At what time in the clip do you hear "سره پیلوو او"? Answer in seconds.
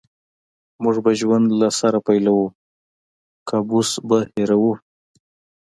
1.79-2.53